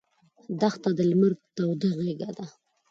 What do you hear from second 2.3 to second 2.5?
ده.